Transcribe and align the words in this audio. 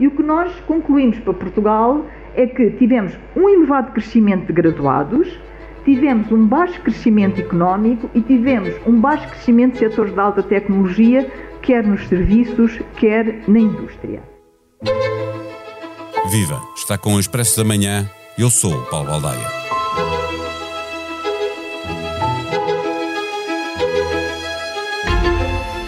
E 0.00 0.06
o 0.06 0.10
que 0.10 0.22
nós 0.22 0.50
concluímos 0.66 1.18
para 1.18 1.34
Portugal 1.34 2.06
é 2.34 2.46
que 2.46 2.70
tivemos 2.70 3.12
um 3.36 3.48
elevado 3.50 3.92
crescimento 3.92 4.46
de 4.46 4.52
graduados, 4.54 5.38
tivemos 5.84 6.32
um 6.32 6.46
baixo 6.46 6.80
crescimento 6.80 7.38
económico 7.38 8.08
e 8.14 8.22
tivemos 8.22 8.74
um 8.86 8.98
baixo 8.98 9.28
crescimento 9.28 9.74
de 9.74 9.80
setores 9.80 10.14
de 10.14 10.18
alta 10.18 10.42
tecnologia, 10.42 11.30
quer 11.60 11.86
nos 11.86 12.08
serviços, 12.08 12.80
quer 12.96 13.42
na 13.46 13.60
indústria. 13.60 14.22
Viva! 16.30 16.60
Está 16.74 16.96
com 16.96 17.14
o 17.14 17.20
Expresso 17.20 17.58
da 17.58 17.64
Manhã. 17.64 18.08
Eu 18.38 18.48
sou 18.48 18.72
o 18.72 18.86
Paulo 18.86 19.08
Baldaia. 19.08 19.59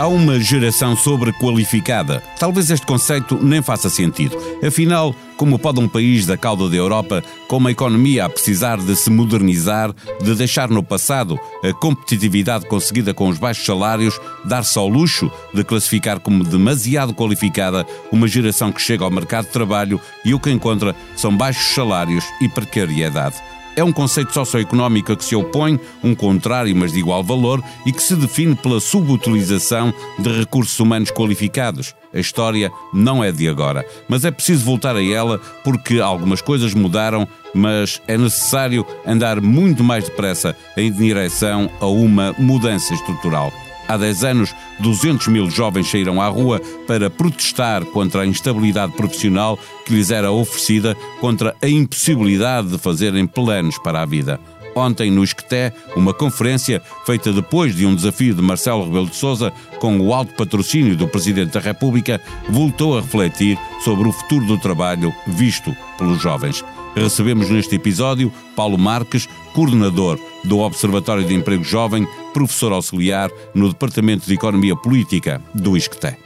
Há 0.03 0.09
uma 0.09 0.41
geração 0.41 0.96
sobrequalificada. 0.96 2.21
Talvez 2.37 2.68
este 2.71 2.85
conceito 2.85 3.39
nem 3.41 3.62
faça 3.62 3.89
sentido. 3.89 4.36
Afinal, 4.61 5.14
como 5.36 5.61
pode 5.61 5.79
um 5.79 5.86
país 5.86 6.26
da 6.26 6.36
cauda 6.36 6.68
da 6.68 6.75
Europa, 6.75 7.22
com 7.46 7.59
uma 7.59 7.71
economia 7.71 8.25
a 8.25 8.29
precisar 8.29 8.79
de 8.79 8.96
se 8.96 9.09
modernizar, 9.09 9.95
de 10.21 10.35
deixar 10.35 10.68
no 10.68 10.82
passado 10.82 11.39
a 11.62 11.73
competitividade 11.73 12.67
conseguida 12.67 13.14
com 13.14 13.29
os 13.29 13.39
baixos 13.39 13.64
salários, 13.64 14.21
dar-se 14.45 14.76
ao 14.76 14.89
luxo 14.89 15.31
de 15.54 15.62
classificar 15.62 16.18
como 16.18 16.43
demasiado 16.43 17.14
qualificada 17.14 17.87
uma 18.11 18.26
geração 18.26 18.73
que 18.73 18.82
chega 18.82 19.04
ao 19.04 19.11
mercado 19.12 19.45
de 19.45 19.53
trabalho 19.53 20.00
e 20.25 20.34
o 20.34 20.40
que 20.40 20.50
encontra 20.50 20.96
são 21.14 21.37
baixos 21.37 21.76
salários 21.76 22.25
e 22.40 22.48
precariedade? 22.48 23.37
É 23.75 23.82
um 23.82 23.93
conceito 23.93 24.35
socioeconómico 24.35 25.12
a 25.12 25.17
que 25.17 25.25
se 25.25 25.35
opõe 25.35 25.81
um 26.04 26.14
contrário, 26.14 26.76
mas 26.76 26.93
de 26.93 26.99
igual 26.99 27.25
valor, 27.25 27.62
e 27.86 27.93
que 27.93 28.03
se 28.03 28.14
define 28.14 28.54
pela 28.54 28.81
subutilização 28.81 29.95
de 30.18 30.31
recursos 30.40 30.79
humanos 30.79 31.11
qualificados. 31.11 31.95
A 32.12 32.19
história 32.19 32.70
não 32.92 33.25
é 33.25 33.33
de 33.33 33.48
agora, 33.48 33.86
mas 34.06 34.27
é 34.27 34.31
preciso 34.31 34.62
voltar 34.64 34.95
a 34.95 35.03
ela 35.03 35.41
porque 35.64 36.00
algumas 36.00 36.42
coisas 36.42 36.75
mudaram, 36.75 37.27
mas 37.55 38.03
é 38.06 38.19
necessário 38.19 38.87
andar 39.06 39.41
muito 39.41 39.83
mais 39.83 40.05
depressa 40.05 40.55
em 40.77 40.93
direção 40.93 41.70
a 41.81 41.87
uma 41.87 42.34
mudança 42.39 42.93
estrutural. 42.93 43.50
Há 43.88 43.97
10 43.97 44.25
anos, 44.25 44.55
200 44.80 45.28
mil 45.28 45.50
jovens 45.50 45.91
saíram 45.91 46.20
à 46.20 46.28
rua 46.28 46.61
para 46.86 47.11
protestar 47.11 47.84
contra 47.86 48.22
a 48.22 48.27
instabilidade 48.27 48.92
profissional 48.92 49.58
que 49.84 49.92
lhes 49.92 50.11
era 50.11 50.30
oferecida, 50.30 50.97
contra 51.20 51.55
a 51.61 51.69
impossibilidade 51.69 52.69
de 52.69 52.78
fazerem 52.78 53.27
planos 53.27 53.78
para 53.78 54.03
a 54.03 54.06
vida. 54.06 54.41
Ontem, 54.75 55.10
no 55.10 55.22
Esqueté, 55.22 55.72
uma 55.94 56.14
conferência 56.14 56.80
feita 57.05 57.33
depois 57.33 57.75
de 57.75 57.84
um 57.84 57.94
desafio 57.94 58.34
de 58.34 58.41
Marcelo 58.41 58.84
Rebelo 58.84 59.06
de 59.06 59.16
Sousa, 59.16 59.53
com 59.78 59.98
o 59.98 60.14
alto 60.14 60.33
patrocínio 60.34 60.97
do 60.97 61.06
Presidente 61.06 61.53
da 61.53 61.60
República, 61.60 62.20
voltou 62.48 62.97
a 62.97 63.00
refletir 63.00 63.58
sobre 63.84 64.08
o 64.08 64.12
futuro 64.12 64.47
do 64.47 64.58
trabalho 64.58 65.12
visto 65.27 65.77
pelos 65.98 66.22
jovens. 66.22 66.64
Recebemos 66.95 67.48
neste 67.48 67.77
episódio 67.77 68.33
Paulo 68.55 68.77
Marques, 68.77 69.27
coordenador 69.55 70.19
do 70.45 70.59
Observatório 70.59 71.25
de 71.25 71.34
Emprego 71.34 71.65
Jovem, 71.65 72.07
professor 72.34 72.73
auxiliar 72.73 73.31
no 73.55 73.69
Departamento 73.69 74.27
de 74.27 74.34
Economia 74.34 74.77
Política 74.77 75.41
do 75.55 75.77
ISCTE. 75.77 76.17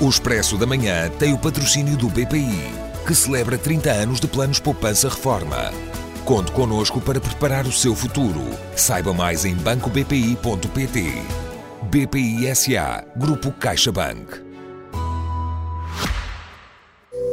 O 0.00 0.08
Expresso 0.08 0.56
da 0.56 0.66
Manhã 0.66 1.10
tem 1.18 1.34
o 1.34 1.38
patrocínio 1.38 1.96
do 1.96 2.08
BPI, 2.08 2.72
que 3.06 3.14
celebra 3.14 3.58
30 3.58 3.90
anos 3.90 4.20
de 4.20 4.28
planos 4.28 4.60
poupança 4.60 5.08
reforma. 5.08 5.72
Conte 6.24 6.52
connosco 6.52 7.00
para 7.00 7.20
preparar 7.20 7.66
o 7.66 7.72
seu 7.72 7.94
futuro. 7.94 8.40
Saiba 8.76 9.12
mais 9.12 9.44
em 9.44 9.54
bancobpi.pt. 9.56 11.22
BPI 11.90 12.54
SA, 12.54 13.04
Grupo 13.16 13.50
CaixaBank. 13.52 14.26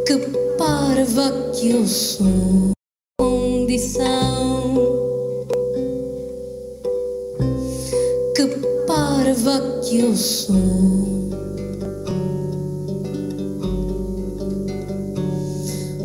Que 0.05 0.46
parva 0.67 1.31
que 1.53 1.69
eu 1.69 1.87
sou, 1.87 2.71
condição. 3.17 4.75
Que 8.35 8.47
parva 8.85 9.79
que 9.81 9.99
eu 9.99 10.13
sou. 10.13 10.57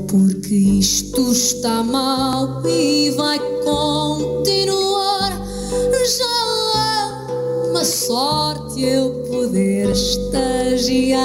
Porque 0.08 0.54
isto 0.54 1.32
está 1.32 1.82
mal 1.82 2.64
e 2.64 3.10
vai 3.10 3.40
continuar. 3.64 5.32
Já 6.18 6.24
é 6.78 7.68
uma 7.68 7.84
sorte 7.84 8.82
eu 8.82 9.24
poder 9.28 9.90
estagiar. 9.90 11.22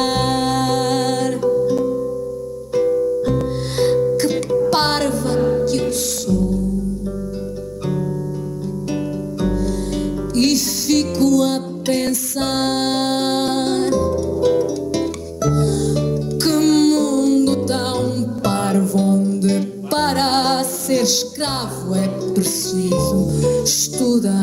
Escravo 21.08 21.96
é 21.96 22.06
preciso 22.34 23.64
estudar. 23.64 24.34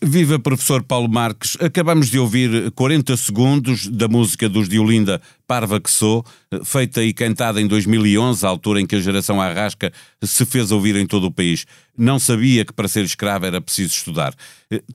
Viva 0.00 0.38
professor 0.38 0.84
Paulo 0.84 1.08
Marques, 1.08 1.56
acabamos 1.58 2.10
de 2.10 2.18
ouvir 2.18 2.70
40 2.72 3.16
segundos 3.16 3.88
da 3.88 4.06
música 4.06 4.48
dos 4.48 4.68
de 4.68 4.78
Olinda 4.78 5.20
Parva 5.48 5.80
que 5.80 5.90
Sou, 5.90 6.24
feita 6.64 7.02
e 7.02 7.12
cantada 7.12 7.60
em 7.60 7.66
2011, 7.66 8.46
à 8.46 8.48
altura 8.48 8.80
em 8.80 8.86
que 8.86 8.94
a 8.94 9.00
geração 9.00 9.40
Arrasca 9.40 9.92
se 10.22 10.46
fez 10.46 10.70
ouvir 10.70 10.94
em 10.94 11.06
todo 11.06 11.24
o 11.24 11.32
país. 11.32 11.66
Não 11.98 12.20
sabia 12.20 12.64
que 12.64 12.72
para 12.72 12.86
ser 12.86 13.04
escravo 13.04 13.46
era 13.46 13.60
preciso 13.60 13.94
estudar. 13.94 14.32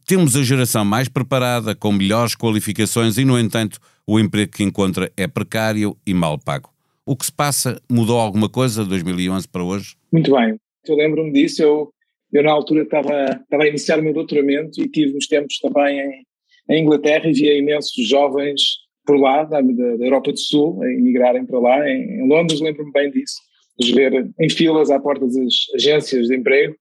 Temos 0.05 0.37
a 0.37 0.43
geração 0.43 0.85
mais 0.85 1.09
preparada, 1.09 1.75
com 1.75 1.91
melhores 1.91 2.35
qualificações 2.35 3.17
e, 3.17 3.25
no 3.25 3.37
entanto, 3.37 3.81
o 4.07 4.19
emprego 4.19 4.51
que 4.51 4.63
encontra 4.63 5.11
é 5.17 5.27
precário 5.27 5.97
e 6.05 6.13
mal 6.13 6.38
pago. 6.38 6.69
O 7.05 7.16
que 7.16 7.25
se 7.25 7.31
passa? 7.31 7.81
Mudou 7.89 8.19
alguma 8.19 8.49
coisa 8.49 8.83
de 8.83 8.89
2011 8.89 9.47
para 9.47 9.63
hoje? 9.63 9.95
Muito 10.11 10.31
bem, 10.31 10.57
eu 10.88 10.95
lembro-me 10.95 11.31
disso, 11.31 11.61
eu 11.61 11.91
eu, 12.35 12.43
na 12.43 12.51
altura, 12.51 12.83
estava, 12.83 13.23
estava 13.41 13.63
a 13.63 13.67
iniciar 13.67 13.99
o 13.99 14.03
meu 14.03 14.13
doutoramento 14.13 14.81
e 14.81 14.89
tive 14.89 15.16
uns 15.16 15.25
tempos 15.25 15.57
também 15.59 15.99
em, 15.99 16.25
em 16.69 16.81
Inglaterra 16.83 17.29
e 17.29 17.33
via 17.33 17.57
imensos 17.57 18.07
jovens 18.07 18.61
por 19.05 19.17
lá, 19.17 19.43
da, 19.43 19.61
da, 19.61 20.05
Europa 20.05 20.33
do 20.33 20.39
Sul, 20.39 20.83
a 20.83 20.91
emigrarem 20.91 21.45
para 21.45 21.59
lá. 21.59 21.89
Em, 21.89 22.19
em 22.19 22.27
Londres, 22.27 22.59
lembro-me 22.59 22.91
bem 22.91 23.09
disso, 23.09 23.35
de 23.79 23.93
ver 23.93 24.29
em 24.37 24.49
filas 24.49 24.89
à 24.89 24.99
porta 24.99 25.25
das 25.25 25.35
agências 25.75 26.27
de 26.27 26.35
emprego 26.35 26.75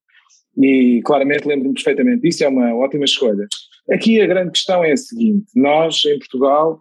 e 0.61 1.01
claramente 1.05 1.47
lembro-me 1.47 1.75
perfeitamente 1.75 2.23
disso, 2.23 2.43
é 2.43 2.49
uma 2.49 2.75
ótima 2.75 3.05
escolha. 3.05 3.47
Aqui 3.91 4.21
a 4.21 4.27
grande 4.27 4.51
questão 4.51 4.83
é 4.83 4.91
a 4.91 4.97
seguinte: 4.97 5.47
nós, 5.55 6.05
em 6.05 6.19
Portugal, 6.19 6.81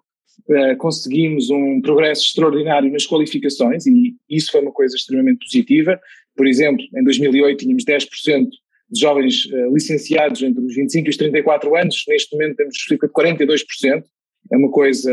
eh, 0.50 0.76
conseguimos 0.76 1.50
um 1.50 1.82
progresso 1.82 2.24
extraordinário 2.24 2.92
nas 2.92 3.06
qualificações 3.06 3.86
e 3.88 4.16
isso 4.30 4.52
foi 4.52 4.62
uma 4.62 4.72
coisa 4.72 4.96
extremamente 4.96 5.46
positiva. 5.46 6.00
Por 6.36 6.48
exemplo, 6.48 6.84
em 6.98 7.04
2008 7.04 7.60
tínhamos 7.60 7.86
10% 7.86 8.50
de 8.90 9.00
jovens 9.00 9.46
uh, 9.46 9.74
licenciados 9.74 10.44
entre 10.44 10.64
os 10.64 10.76
25 10.76 11.08
e 11.08 11.10
os 11.10 11.18
34 11.18 11.76
anos, 11.76 12.04
neste 12.08 12.36
momento 12.36 12.58
temos 12.58 12.76
cerca 12.88 13.08
de 13.08 13.14
42%, 13.14 14.04
é 14.52 14.58
uma 14.58 14.70
coisa, 14.70 15.12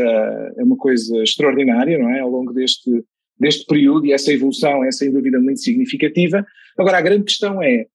é 0.57 0.63
uma 0.63 0.77
coisa 0.77 1.23
extraordinária, 1.23 1.97
não 1.97 2.09
é, 2.09 2.19
ao 2.19 2.29
longo 2.29 2.53
deste, 2.53 2.91
deste 3.39 3.65
período 3.65 4.05
e 4.05 4.11
essa 4.11 4.31
evolução 4.31 4.83
é 4.83 4.91
sem 4.91 5.11
dúvida 5.11 5.39
muito 5.39 5.61
significativa. 5.61 6.45
Agora 6.77 6.97
a 6.97 7.01
grande 7.01 7.23
questão 7.23 7.63
é, 7.63 7.85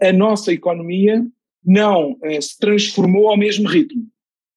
a 0.00 0.12
nossa 0.12 0.52
economia 0.52 1.24
não 1.64 2.12
uh, 2.12 2.40
se 2.42 2.56
transformou 2.58 3.28
ao 3.28 3.36
mesmo 3.36 3.68
ritmo. 3.68 4.06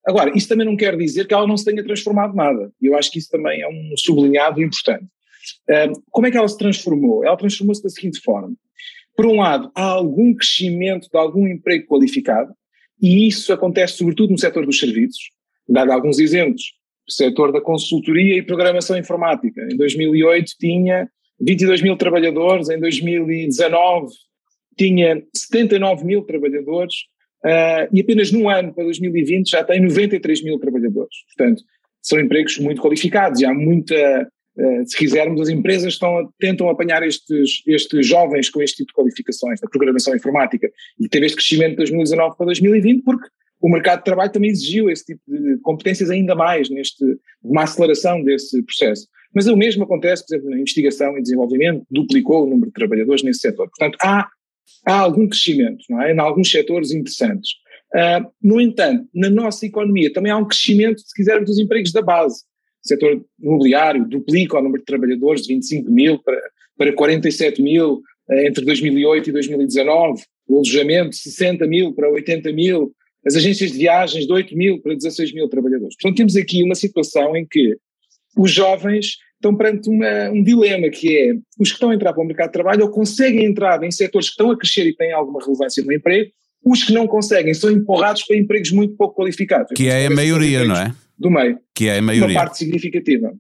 Agora, 0.07 0.31
isso 0.36 0.48
também 0.48 0.65
não 0.65 0.77
quer 0.77 0.95
dizer 0.95 1.27
que 1.27 1.33
ela 1.33 1.45
não 1.45 1.57
se 1.57 1.65
tenha 1.65 1.83
transformado 1.83 2.33
nada, 2.33 2.71
e 2.81 2.88
eu 2.88 2.95
acho 2.95 3.12
que 3.12 3.19
isso 3.19 3.30
também 3.30 3.62
é 3.62 3.68
um 3.68 3.92
sublinhado 3.98 4.62
importante. 4.62 5.06
Como 6.09 6.25
é 6.25 6.31
que 6.31 6.38
ela 6.38 6.48
se 6.48 6.57
transformou? 6.57 7.25
Ela 7.25 7.36
transformou-se 7.36 7.83
da 7.83 7.89
seguinte 7.89 8.21
forma, 8.21 8.56
por 9.15 9.25
um 9.25 9.38
lado, 9.38 9.71
há 9.75 9.83
algum 9.83 10.33
crescimento 10.33 11.09
de 11.12 11.18
algum 11.18 11.48
emprego 11.48 11.88
qualificado, 11.88 12.54
e 13.01 13.27
isso 13.27 13.51
acontece 13.51 13.98
sobretudo 13.98 14.31
no 14.31 14.38
setor 14.38 14.65
dos 14.65 14.80
serviços. 14.80 15.31
Dado 15.68 15.92
alguns 15.92 16.19
exemplos, 16.19 16.63
o 17.07 17.12
setor 17.12 17.51
da 17.51 17.60
consultoria 17.60 18.38
e 18.38 18.42
programação 18.42 18.98
informática. 18.98 19.68
Em 19.71 19.75
2008 19.75 20.53
tinha 20.60 21.10
22 21.39 21.81
mil 21.81 21.98
trabalhadores, 21.98 22.69
em 22.69 22.80
2019 22.80 24.07
tinha 24.77 25.21
79 25.36 26.06
mil 26.06 26.21
trabalhadores, 26.21 26.95
uh, 27.48 27.90
e 27.92 28.02
apenas 28.02 28.32
num 28.32 28.50
ano, 28.50 28.74
para 28.74 28.84
2020, 28.84 29.50
já 29.50 29.64
tem 29.64 29.82
93 29.82 30.44
mil 30.44 30.60
trabalhadores. 30.60 31.16
Portanto, 31.36 31.64
são 32.02 32.20
empregos 32.20 32.58
muito 32.60 32.82
qualificados 32.82 33.42
e 33.42 33.46
há 33.46 33.54
muita 33.54 34.28
eh, 34.60 34.86
se 34.86 34.98
quisermos, 34.98 35.40
as 35.42 35.50
empresas 35.50 35.94
estão, 35.94 36.34
tentam 36.40 36.68
apanhar 36.68 37.04
estes, 37.04 37.62
estes 37.68 38.08
jovens 38.08 38.50
com 38.50 38.62
este 38.62 38.78
tipo 38.78 38.88
de 38.88 38.94
qualificações 38.96 39.60
da 39.60 39.68
programação 39.68 40.16
informática 40.16 40.68
e 41.00 41.08
teve 41.08 41.28
este 41.28 41.36
crescimento 41.36 41.72
de 41.72 41.78
2019 41.78 42.36
para 42.36 42.46
2020 42.48 43.04
porque 43.04 43.28
o 43.62 43.70
mercado 43.70 44.00
de 44.00 44.06
trabalho 44.06 44.32
também 44.32 44.50
exigiu 44.50 44.90
esse 44.90 45.06
tipo 45.06 45.22
de 45.28 45.58
competências 45.60 46.10
ainda 46.10 46.34
mais 46.34 46.70
neste, 46.70 47.04
uma 47.44 47.64
aceleração 47.64 48.24
desse 48.24 48.62
processo. 48.64 49.08
Mas 49.34 49.46
o 49.48 49.56
mesmo 49.56 49.84
acontece, 49.84 50.26
por 50.26 50.36
exemplo, 50.36 50.50
na 50.52 50.60
investigação 50.60 51.18
e 51.18 51.22
desenvolvimento, 51.22 51.86
duplicou 51.92 52.44
o 52.44 52.50
número 52.50 52.68
de 52.68 52.74
trabalhadores 52.74 53.24
nesse 53.24 53.40
setor. 53.42 53.70
Portanto, 53.70 53.98
há, 54.02 54.28
há 54.86 55.00
algum 55.00 55.28
crescimento, 55.28 55.84
não 55.90 56.02
é? 56.02 56.14
Em 56.14 56.19
alguns 56.19 56.50
setores 56.50 56.92
interessantes. 56.92 57.52
Uh, 57.94 58.30
no 58.42 58.60
entanto, 58.60 59.08
na 59.14 59.30
nossa 59.30 59.66
economia 59.66 60.12
também 60.12 60.31
há 60.31 60.38
um 60.38 60.46
crescimento, 60.46 61.00
se 61.02 61.14
quisermos, 61.16 61.50
dos 61.50 61.60
empregos 61.60 61.92
da 61.92 62.02
base. 62.02 62.44
O 62.84 62.88
setor 62.88 63.25
imobiliário 63.42 64.08
duplica 64.08 64.58
o 64.58 64.62
número 64.62 64.81
de 64.81 64.86
trabalhadores 64.86 65.44
de 65.44 65.54
25 65.54 65.90
mil 65.90 66.19
para, 66.19 66.42
para 66.78 66.94
47 66.94 67.62
mil 67.62 68.02
uh, 68.30 68.40
entre 68.46 68.66
2008 68.66 69.30
e 69.30 69.34
2019, 69.34 70.24
o 70.48 70.56
alojamento 70.56 71.16
60 71.16 71.66
mil 71.68 71.94
para 71.94 72.10
80 72.10 72.52
mil, 72.52 72.94
as 73.25 73.36
agências 73.36 73.72
de 73.72 73.78
viagens 73.78 74.25
de 74.25 74.31
8 74.31 74.56
mil 74.56 74.81
para 74.81 74.96
16 74.96 75.34
mil 75.34 75.50
trabalhadores. 75.50 75.96
Portanto, 75.96 76.18
temos 76.18 76.36
aqui 76.36 76.63
uma 76.63 76.75
situação 76.75 77.36
em 77.36 77.46
que 77.46 77.78
os 78.38 78.52
jovens 78.52 79.18
estão 79.38 79.56
perante 79.56 79.89
uma, 79.89 80.30
um 80.31 80.44
dilema 80.44 80.89
que 80.89 81.18
é 81.18 81.34
os 81.60 81.69
que 81.69 81.75
estão 81.75 81.92
a 81.92 81.95
entrar 81.95 82.13
para 82.13 82.24
o 82.24 82.25
mercado 82.25 82.48
de 82.48 82.54
trabalho 82.54 82.84
ou 82.84 82.92
conseguem 82.92 83.45
entrar 83.45 83.81
em 83.84 83.92
setores 83.92 84.28
que 84.28 84.34
estão 84.34 84.51
a 84.51 84.57
crescer 84.57 84.86
e 84.88 84.95
têm 84.95 85.12
alguma 85.12 85.39
relevância 85.39 85.84
no 85.84 85.94
emprego, 85.94 86.31
os 86.66 86.84
que 86.84 86.92
não 86.92 87.07
conseguem 87.07 87.54
são 87.54 87.72
empurrados 87.72 88.24
para 88.24 88.36
empregos 88.36 88.72
muito 88.72 88.95
pouco 88.95 89.16
qualificados. 89.16 89.72
Que 89.75 89.88
é 89.88 90.07
a 90.07 90.10
maioria, 90.10 90.66
não 90.66 90.75
é? 90.75 90.94
Do 91.18 91.30
meio. 91.30 91.60
Que 91.74 91.88
é 91.88 92.00
a 92.00 92.01
maioria. 92.01 92.36
Uma 92.36 92.42
parte 92.42 92.57
significativa. 92.57 93.34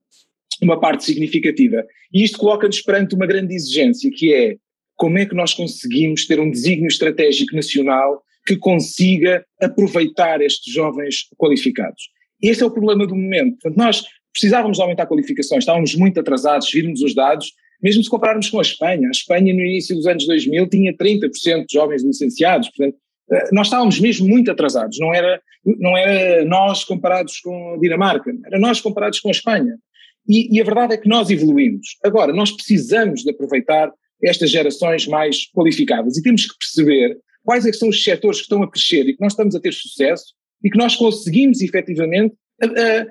Uma 0.61 0.79
parte 0.79 1.03
significativa. 1.03 1.85
E 2.13 2.23
isto 2.23 2.37
coloca-nos 2.37 2.81
perante 2.81 3.15
uma 3.15 3.27
grande 3.27 3.53
exigência, 3.53 4.09
que 4.13 4.33
é 4.33 4.55
como 4.95 5.17
é 5.17 5.25
que 5.25 5.35
nós 5.35 5.53
conseguimos 5.53 6.25
ter 6.25 6.39
um 6.39 6.49
desígnio 6.49 6.87
estratégico 6.87 7.55
nacional 7.55 8.23
que 8.45 8.55
consiga 8.55 9.45
aproveitar 9.61 10.41
estes 10.41 10.73
jovens 10.73 11.27
qualificados. 11.37 12.09
Este 12.41 12.63
é 12.63 12.65
o 12.65 12.71
problema 12.71 13.05
do 13.05 13.15
momento. 13.15 13.57
Portanto, 13.61 13.77
nós 13.77 14.03
precisávamos 14.37 14.79
aumentar 14.79 15.07
qualificações, 15.07 15.63
estávamos 15.63 15.95
muito 15.95 16.19
atrasados, 16.19 16.71
virmos 16.71 17.01
os 17.01 17.15
dados, 17.15 17.53
mesmo 17.81 18.03
se 18.03 18.09
compararmos 18.09 18.49
com 18.49 18.59
a 18.59 18.61
Espanha. 18.61 19.07
A 19.07 19.11
Espanha, 19.11 19.53
no 19.53 19.61
início 19.61 19.95
dos 19.95 20.05
anos 20.05 20.25
2000, 20.27 20.69
tinha 20.69 20.93
30% 20.95 21.65
de 21.67 21.73
jovens 21.73 22.03
licenciados, 22.03 22.69
portanto, 22.69 22.97
eh, 23.31 23.49
nós 23.51 23.67
estávamos 23.67 23.99
mesmo 23.99 24.27
muito 24.27 24.51
atrasados, 24.51 24.99
não 24.99 25.13
era, 25.13 25.41
não 25.65 25.97
era 25.97 26.45
nós 26.45 26.83
comparados 26.83 27.39
com 27.39 27.73
a 27.73 27.77
Dinamarca, 27.79 28.31
era 28.45 28.59
nós 28.59 28.79
comparados 28.79 29.19
com 29.19 29.29
a 29.29 29.31
Espanha. 29.31 29.75
E, 30.27 30.55
e 30.55 30.61
a 30.61 30.63
verdade 30.63 30.93
é 30.93 30.97
que 30.97 31.07
nós 31.07 31.29
evoluímos. 31.29 31.97
Agora, 32.03 32.33
nós 32.33 32.51
precisamos 32.51 33.23
de 33.23 33.31
aproveitar 33.31 33.91
estas 34.21 34.49
gerações 34.49 35.07
mais 35.07 35.49
qualificadas 35.51 36.17
e 36.17 36.23
temos 36.23 36.45
que 36.45 36.57
perceber 36.57 37.17
quais 37.43 37.65
é 37.65 37.71
que 37.71 37.77
são 37.77 37.89
os 37.89 38.03
setores 38.03 38.39
que 38.39 38.43
estão 38.43 38.61
a 38.61 38.69
crescer 38.69 39.07
e 39.07 39.15
que 39.15 39.21
nós 39.21 39.33
estamos 39.33 39.55
a 39.55 39.59
ter 39.59 39.73
sucesso 39.73 40.33
e 40.63 40.69
que 40.69 40.77
nós 40.77 40.95
conseguimos 40.95 41.61
efetivamente 41.61 42.35
a, 42.61 42.65
a, 42.65 43.07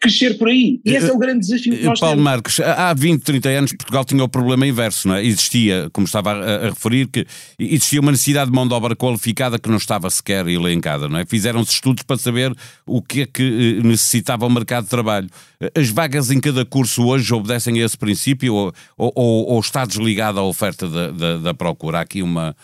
crescer 0.00 0.38
por 0.38 0.48
aí. 0.48 0.80
E 0.84 0.94
esse 0.94 1.10
é 1.10 1.12
o 1.12 1.18
grande 1.18 1.40
desafio 1.40 1.76
que 1.76 1.84
nós 1.84 2.00
Paulo 2.00 2.16
temos. 2.16 2.24
Marcos, 2.24 2.60
há 2.60 2.94
20, 2.94 3.22
30 3.22 3.48
anos 3.50 3.72
Portugal 3.72 4.04
tinha 4.04 4.24
o 4.24 4.28
problema 4.28 4.66
inverso, 4.66 5.06
não 5.06 5.14
é? 5.14 5.24
Existia, 5.24 5.90
como 5.92 6.06
estava 6.06 6.32
a, 6.32 6.66
a, 6.66 6.68
referir, 6.70 7.06
que 7.06 7.26
existia 7.58 8.00
uma 8.00 8.10
necessidade 8.10 8.50
de 8.50 8.56
mão 8.56 8.66
de 8.66 8.72
obra 8.72 8.96
qualificada 8.96 9.58
que 9.58 9.68
não 9.68 9.76
estava 9.76 10.08
sequer 10.08 10.46
elencada, 10.48 11.06
não 11.06 11.18
é? 11.18 11.26
Fizeram-se 11.26 11.72
estudos 11.72 12.02
para 12.02 12.16
saber 12.16 12.54
o 12.86 13.02
que 13.02 13.22
é 13.22 13.26
que 13.26 13.78
eh, 13.78 13.86
necessitava 13.86 14.46
o 14.46 14.50
mercado 14.50 14.84
de 14.84 14.90
trabalho. 14.90 15.28
As 15.76 15.90
vagas 15.90 16.30
em 16.30 16.40
cada 16.40 16.64
curso 16.64 17.04
hoje 17.04 17.34
obedecem 17.34 17.80
a 17.82 17.84
esse 17.84 17.98
princípio 17.98 18.54
ou, 18.54 18.72
ou, 18.96 19.46
ou 19.48 19.60
está 19.60 19.84
desligado 19.84 20.38
à 20.40 20.42
oferta 20.42 20.88
da, 20.88 21.10
da, 21.10 21.36
da 21.36 21.54
procura? 21.54 21.98
Há 21.98 22.00
aqui 22.00 22.22
uma, 22.22 22.56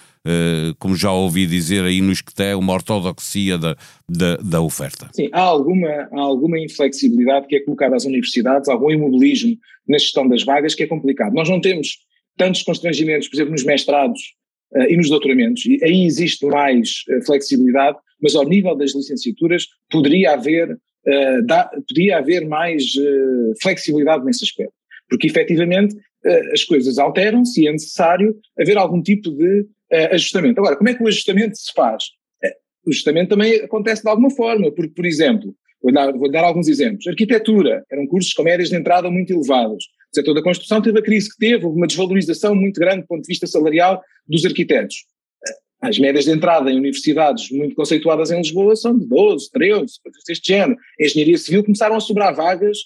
como 0.79 0.97
já 0.97 1.13
ouvi 1.13 1.47
dizer 1.47 1.85
aí 1.85 2.01
no 2.01 2.13
Esqueté, 2.13 2.55
uma 2.57 2.73
ortodoxia 2.73 3.57
da, 3.59 3.77
da, 4.09 4.37
da, 4.37 4.61
oferta. 4.61 5.09
Sim, 5.13 5.29
há 5.33 5.41
alguma, 5.41 5.89
há 5.89 6.21
alguma 6.21 6.59
inflexibilidade 6.59 7.47
que 7.47 7.57
é 7.57 7.61
colocada 7.61 7.97
às 7.97 8.05
universidades, 8.05 8.69
algum 8.69 8.91
imobilismo 8.91 9.57
na 9.89 9.99
gestão 9.99 10.29
das 10.29 10.43
vagas 10.43 10.75
que 10.75 10.83
é 10.83 10.87
complicado. 10.87 11.33
Nós 11.33 11.49
não 11.49 11.61
temos 11.61 11.99
tantos 12.37 12.63
constrangimentos, 12.63 13.29
por 13.29 13.37
exemplo, 13.37 13.53
nos 13.53 13.65
mestrados 13.65 14.21
uh, 14.75 14.83
e 14.91 14.97
nos 14.97 15.09
doutoramentos, 15.09 15.65
e 15.65 15.79
aí 15.83 16.05
existe 16.05 16.45
mais 16.47 17.05
uh, 17.09 17.25
flexibilidade, 17.25 17.99
mas 18.21 18.35
ao 18.35 18.45
nível 18.45 18.75
das 18.75 18.95
licenciaturas 18.95 19.67
poderia 19.91 20.33
haver, 20.33 20.77
da, 21.45 21.71
poderia 21.87 22.17
haver 22.17 22.49
mais 22.49 22.83
flexibilidade 23.63 24.25
nesse 24.25 24.43
aspecto, 24.43 24.73
porque 25.07 25.27
efetivamente 25.27 25.95
as 26.51 26.65
coisas 26.65 26.99
alteram-se 26.99 27.63
e 27.63 27.69
é 27.69 27.73
necessário 27.73 28.35
haver 28.59 28.79
algum 28.79 29.03
tipo 29.03 29.31
de 29.31 29.67
uh, 29.93 30.15
ajustamento. 30.15 30.61
Agora, 30.61 30.77
como 30.77 30.89
é 30.89 30.95
que 30.95 31.03
o 31.03 31.09
ajustamento 31.09 31.57
se 31.57 31.73
faz? 31.73 32.05
Uh, 32.43 32.87
o 32.87 32.91
ajustamento 32.91 33.31
também 33.31 33.57
acontece 33.57 34.03
de 34.03 34.09
alguma 34.09 34.31
forma, 34.31 34.73
porque, 34.73 34.93
por 34.95 35.07
exemplo, 35.07 35.55
vou 35.83 35.93
dar, 35.93 36.13
vou 36.13 36.31
dar 36.31 36.45
alguns 36.45 36.69
exemplos. 36.69 37.07
Arquitetura, 37.07 37.85
eram 37.91 38.07
cursos 38.07 38.33
com 38.33 38.43
médias 38.43 38.69
de 38.69 38.77
entrada 38.77 39.11
muito 39.11 39.33
elevadas. 39.33 39.85
O 40.13 40.15
setor 40.15 40.35
da 40.35 40.43
construção 40.43 40.81
teve 40.81 40.99
a 40.99 41.03
crise 41.03 41.29
que 41.31 41.39
teve, 41.39 41.65
houve 41.65 41.77
uma 41.77 41.87
desvalorização 41.87 42.55
muito 42.55 42.81
grande 42.81 43.03
do 43.03 43.07
ponto 43.07 43.23
de 43.23 43.29
vista 43.29 43.47
salarial 43.47 44.03
dos 44.27 44.45
arquitetos. 44.45 44.97
Eh, 45.47 45.89
as 45.89 45.99
médias 45.99 46.25
de 46.25 46.31
entrada 46.31 46.71
em 46.71 46.79
universidades 46.79 47.51
muito 47.51 47.75
conceituadas 47.75 48.31
em 48.31 48.39
Lisboa 48.39 48.75
são 48.77 48.99
de 48.99 49.07
12, 49.07 49.51
13, 49.51 50.01
coisas 50.03 50.23
deste 50.27 50.49
género. 50.49 50.79
Em 50.99 51.07
engenharia 51.07 51.39
civil 51.39 51.65
começaram 51.65 51.97
a 51.97 52.01
sobrar 52.01 52.35
vagas, 52.35 52.79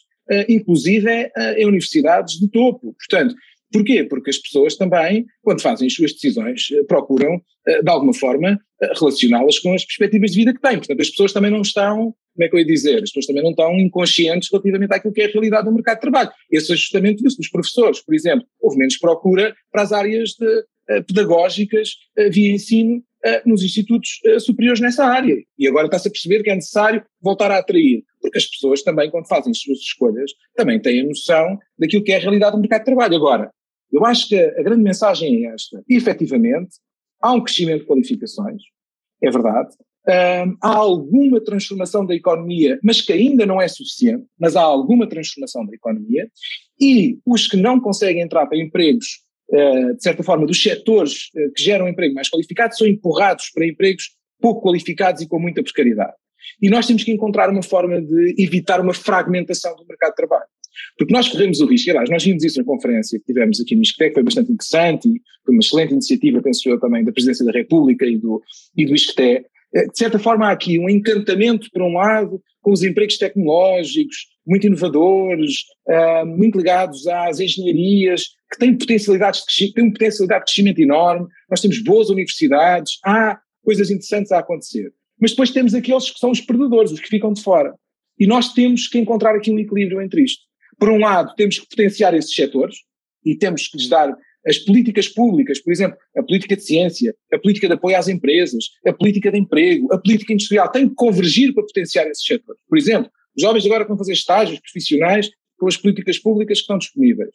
inclusive 0.49 1.29
em 1.56 1.67
universidades 1.67 2.38
de 2.38 2.49
topo. 2.49 2.94
Portanto, 2.94 3.35
Porquê? 3.72 4.05
Porque 4.05 4.31
as 4.31 4.38
pessoas 4.38 4.76
também, 4.76 5.26
quando 5.43 5.62
fazem 5.62 5.87
as 5.87 5.94
suas 5.94 6.12
decisões, 6.12 6.69
eh, 6.72 6.82
procuram, 6.84 7.40
eh, 7.67 7.82
de 7.82 7.90
alguma 7.90 8.12
forma, 8.12 8.58
eh, 8.82 8.93
relacioná-las 8.99 9.61
com 9.61 9.72
as 9.72 9.84
perspectivas 9.84 10.32
de 10.32 10.38
vida 10.38 10.52
que 10.52 10.61
têm. 10.61 10.78
Portanto, 10.78 11.00
as 11.00 11.11
pessoas 11.11 11.32
também 11.32 11.52
não 11.52 11.62
estão, 11.62 11.96
como 11.96 12.44
é 12.44 12.49
que 12.49 12.56
eu 12.56 12.58
ia 12.58 12.67
dizer, 12.67 12.96
as 12.96 13.11
pessoas 13.11 13.26
também 13.26 13.43
não 13.43 13.50
estão 13.50 13.78
inconscientes 13.78 14.49
relativamente 14.50 14.93
àquilo 14.93 15.14
que 15.14 15.22
é 15.22 15.26
a 15.26 15.31
realidade 15.31 15.67
do 15.67 15.72
mercado 15.72 15.96
de 15.96 16.00
trabalho. 16.00 16.31
Esse 16.50 16.72
ajustamento 16.72 17.22
dos 17.22 17.49
professores, 17.49 18.00
por 18.00 18.14
exemplo, 18.14 18.44
houve 18.61 18.76
menos 18.76 18.99
procura 18.99 19.55
para 19.70 19.82
as 19.82 19.93
áreas 19.93 20.31
de, 20.31 20.64
pedagógicas 21.06 21.90
via 22.32 22.52
ensino 22.52 23.00
nos 23.46 23.62
institutos 23.62 24.19
superiores 24.40 24.81
nessa 24.81 25.05
área. 25.05 25.37
E 25.56 25.69
agora 25.69 25.87
está-se 25.87 26.08
a 26.08 26.11
perceber 26.11 26.43
que 26.43 26.50
é 26.50 26.55
necessário 26.55 27.05
voltar 27.22 27.49
a 27.52 27.58
atrair, 27.58 28.02
porque 28.20 28.38
as 28.38 28.46
pessoas 28.46 28.82
também, 28.82 29.08
quando 29.08 29.28
fazem 29.28 29.52
as 29.52 29.61
suas 29.61 29.78
escolhas, 29.78 30.32
também 30.56 30.81
têm 30.81 31.02
a 31.02 31.05
noção 31.05 31.56
daquilo 31.78 32.02
que 32.02 32.11
é 32.11 32.17
a 32.17 32.19
realidade 32.19 32.56
do 32.56 32.61
mercado 32.61 32.81
de 32.81 32.87
trabalho. 32.87 33.14
Agora, 33.14 33.52
eu 33.93 34.05
acho 34.05 34.29
que 34.29 34.37
a 34.37 34.63
grande 34.63 34.83
mensagem 34.83 35.47
é 35.47 35.55
esta. 35.55 35.83
Efetivamente, 35.89 36.77
há 37.21 37.33
um 37.33 37.43
crescimento 37.43 37.81
de 37.81 37.87
qualificações, 37.87 38.63
é 39.23 39.31
verdade. 39.31 39.71
Há 40.61 40.75
alguma 40.75 41.41
transformação 41.41 42.05
da 42.05 42.15
economia, 42.15 42.79
mas 42.82 43.01
que 43.01 43.13
ainda 43.13 43.44
não 43.44 43.61
é 43.61 43.69
suficiente, 43.69 44.25
mas 44.39 44.56
há 44.56 44.63
alguma 44.63 45.09
transformação 45.09 45.65
da 45.67 45.75
economia. 45.75 46.29
E 46.81 47.19
os 47.27 47.47
que 47.47 47.56
não 47.56 47.79
conseguem 47.79 48.23
entrar 48.23 48.47
para 48.47 48.59
empregos, 48.59 49.20
uh, 49.51 49.94
de 49.94 50.03
certa 50.03 50.23
forma, 50.23 50.47
dos 50.47 50.61
setores 50.61 51.29
uh, 51.35 51.53
que 51.55 51.63
geram 51.63 51.89
emprego 51.89 52.15
mais 52.15 52.31
qualificado, 52.31 52.77
são 52.77 52.87
empurrados 52.87 53.51
para 53.51 53.67
empregos 53.67 54.17
pouco 54.41 54.63
qualificados 54.63 55.20
e 55.20 55.29
com 55.29 55.39
muita 55.39 55.63
precariedade. 55.63 56.15
E 56.61 56.70
nós 56.70 56.87
temos 56.87 57.05
que 57.05 57.13
encontrar 57.13 57.51
uma 57.51 57.63
forma 57.63 58.01
de 58.01 58.35
evitar 58.39 58.81
uma 58.81 58.94
fragmentação 58.94 59.77
do 59.77 59.87
mercado 59.87 60.11
de 60.11 60.17
trabalho. 60.17 60.49
Porque 60.96 61.13
nós 61.13 61.29
corremos 61.29 61.60
o 61.60 61.67
risco, 61.67 61.91
aliás, 61.91 62.10
nós 62.10 62.25
vimos 62.25 62.44
isso 62.44 62.58
na 62.58 62.65
conferência 62.65 63.19
que 63.19 63.25
tivemos 63.25 63.60
aqui 63.60 63.75
no 63.75 63.82
ISCTEC, 63.82 64.15
foi 64.15 64.22
bastante 64.22 64.53
interessante 64.53 65.08
e 65.08 65.20
foi 65.44 65.55
uma 65.55 65.60
excelente 65.60 65.93
iniciativa, 65.93 66.43
penso 66.43 66.69
eu, 66.69 66.79
também 66.79 67.05
da 67.05 67.13
Presidência 67.13 67.44
da 67.44 67.53
República 67.53 68.06
e 68.06 68.19
do, 68.19 68.43
e 68.77 68.87
do 68.87 68.94
ISCTE. 68.94 69.44
Eh, 69.75 69.87
de 69.87 69.99
certa 69.99 70.19
forma, 70.19 70.49
há 70.49 70.53
aqui 70.53 70.79
um 70.79 70.89
encantamento, 70.89 71.69
por 71.72 71.82
um 71.82 71.94
lado, 71.94 72.41
com 72.60 72.72
os 72.72 72.82
empregos 72.82 73.17
tecnológicos, 73.19 74.17
muito 74.46 74.67
inovadores, 74.67 75.65
uh, 75.89 76.27
muito 76.27 76.58
ligados 76.58 77.06
às 77.06 77.41
engenharias, 77.41 78.25
que 78.51 78.58
têm 78.58 78.77
potencialidades 78.77 79.44
de, 79.46 79.72
têm 79.72 79.84
uma 79.84 79.93
potencialidade 79.93 80.41
de 80.41 80.44
crescimento 80.46 80.81
enorme, 80.81 81.27
nós 81.49 81.60
temos 81.60 81.82
boas 81.82 82.10
universidades, 82.10 82.99
há 83.05 83.39
coisas 83.63 83.91
interessantes 83.91 84.32
a 84.32 84.41
acontecer. 84.41 84.93
Mas 85.20 85.31
depois 85.31 85.51
temos 85.51 85.75
aqueles 85.75 86.10
que 86.10 86.19
são 86.19 86.31
os 86.31 86.41
perdedores, 86.41 86.91
os 86.91 87.01
que 87.01 87.08
ficam 87.08 87.32
de 87.32 87.43
fora. 87.43 87.75
E 88.19 88.27
nós 88.27 88.53
temos 88.53 88.89
que 88.89 88.99
encontrar 88.99 89.34
aqui 89.34 89.53
um 89.53 89.58
equilíbrio 89.58 90.01
entre 90.03 90.22
isto 90.25 90.50
por 90.81 90.89
um 90.89 90.99
lado, 90.99 91.34
temos 91.37 91.58
que 91.58 91.69
potenciar 91.69 92.15
esses 92.15 92.34
setores 92.34 92.77
e 93.25 93.37
temos 93.37 93.69
que 93.69 93.77
lhes 93.77 93.89
dar 93.89 94.17
as 94.46 94.58
políticas 94.58 95.06
públicas, 95.06 95.60
por 95.60 95.70
exemplo, 95.70 95.99
a 96.17 96.22
política 96.22 96.56
de 96.56 96.63
ciência, 96.63 97.15
a 97.31 97.39
política 97.39 97.69
de 97.69 97.75
apoio 97.75 97.99
às 97.99 98.08
empresas, 98.08 98.65
a 98.87 98.93
política 98.93 99.31
de 99.31 99.39
emprego, 99.39 99.93
a 99.93 99.99
política 99.99 100.32
industrial, 100.32 100.70
tem 100.72 100.89
que 100.89 100.94
convergir 100.94 101.53
para 101.53 101.63
potenciar 101.63 102.06
esses 102.08 102.25
setores. 102.25 102.63
Por 102.67 102.79
exemplo, 102.79 103.10
os 103.37 103.43
jovens 103.43 103.67
agora 103.67 103.84
vão 103.84 103.99
fazer 103.99 104.15
estágios 104.15 104.58
profissionais 104.60 105.31
com 105.58 105.69
as 105.69 105.77
políticas 105.77 106.19
públicas 106.19 106.58
que 106.58 106.63
estão 106.63 106.79
disponíveis. 106.79 107.31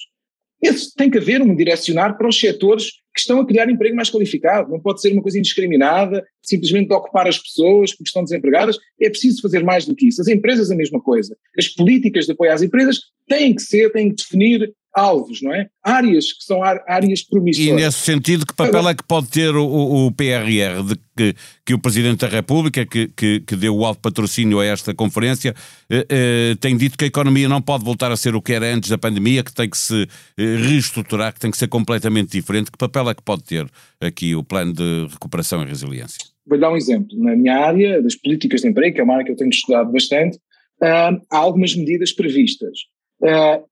Esse 0.66 0.96
tem 0.96 1.12
que 1.12 1.20
haver 1.20 1.44
um 1.44 1.56
direcionar 1.56 2.18
para 2.18 2.28
os 2.28 2.40
setores 2.40 2.90
que 3.14 3.20
estão 3.20 3.40
a 3.40 3.46
criar 3.46 3.70
emprego 3.70 3.96
mais 3.96 4.10
qualificado. 4.10 4.72
Não 4.72 4.80
pode 4.80 5.00
ser 5.00 5.14
uma 5.14 5.22
coisa 5.22 5.38
indiscriminada, 5.38 6.26
simplesmente 6.42 6.92
ocupar 6.92 7.28
as 7.28 7.38
pessoas 7.38 7.92
porque 7.92 8.10
estão 8.10 8.24
desempregadas. 8.24 8.78
É 9.00 9.08
preciso 9.08 9.44
fazer 9.44 9.64
mais 9.64 9.86
do 9.86 9.96
que 9.96 10.08
isso. 10.08 10.22
As 10.22 10.28
empresas, 10.28 10.72
a 10.72 10.76
mesma 10.76 11.00
coisa. 11.00 11.38
As 11.56 11.68
políticas 11.68 12.26
de 12.26 12.32
apoio 12.32 12.52
às 12.52 12.64
empresas 12.64 13.00
têm 13.28 13.54
que 13.54 13.62
ser, 13.62 13.92
têm 13.92 14.10
que 14.10 14.16
definir 14.16 14.74
alvos, 14.96 15.42
não 15.42 15.54
é? 15.54 15.68
Áreas 15.84 16.32
que 16.32 16.44
são 16.46 16.64
áreas 16.64 17.22
promissoras. 17.22 17.70
E 17.70 17.74
nesse 17.74 18.00
sentido, 18.00 18.46
que 18.46 18.56
papel 18.56 18.88
é 18.88 18.96
que 18.96 19.04
pode 19.04 19.28
ter 19.28 19.54
o, 19.56 19.66
o 20.08 20.12
PRR, 20.12 20.82
de 20.88 20.96
que, 21.16 21.36
que 21.66 21.74
o 21.74 21.80
Presidente 21.80 22.22
da 22.22 22.28
República, 22.28 22.86
que, 22.86 23.10
que, 23.10 23.42
que 23.42 23.56
deu 23.56 23.76
o 23.76 23.86
alto 23.86 24.00
patrocínio 24.00 24.60
a 24.60 24.66
esta 24.66 24.94
conferência, 24.94 25.54
eh, 25.90 26.06
eh, 26.10 26.56
tem 26.62 26.78
dito 26.78 26.98
que 26.98 27.04
a 27.04 27.08
economia 27.08 27.50
não 27.50 27.62
pode 27.62 27.84
voltar 27.84 28.12
a 28.12 28.18
ser 28.18 28.36
o 28.36 28.42
que 28.42 28.54
era 28.54 28.74
antes 28.74 28.90
da 28.90 28.98
pandemia, 28.98 29.44
que 29.44 29.54
tem 29.54 29.70
que 29.70 29.78
se 29.78 30.08
eh, 30.38 30.56
reestruturar, 30.58 31.34
que 31.34 31.40
tem 31.40 31.52
que 31.52 31.58
ser 31.58 31.68
completamente 31.68 32.32
diferente. 32.32 32.72
Que 32.72 32.78
papel 32.78 33.10
é 33.10 33.14
que 33.14 33.24
pode 33.24 33.44
ter 33.44 33.68
aqui 34.00 34.34
o 34.34 34.44
plano 34.44 34.74
de 34.74 35.08
recuperação 35.12 35.62
e 35.62 35.66
resiliência? 35.66 36.20
Vou 36.48 36.60
dar 36.60 36.72
um 36.72 36.78
exemplo. 36.78 37.18
Na 37.18 37.36
minha 37.36 37.58
área 37.58 38.02
das 38.02 38.16
políticas 38.16 38.62
de 38.62 38.70
emprego, 38.70 38.96
que 38.96 39.02
é 39.02 39.04
uma 39.04 39.14
área 39.14 39.26
que 39.26 39.32
eu 39.32 39.36
tenho 39.36 39.50
estudado 39.50 39.92
bastante, 39.92 40.38
uh, 40.82 41.20
há 41.32 41.38
algumas 41.38 41.76
medidas 41.76 42.14
previstas. 42.14 42.78
Uh, 43.22 43.64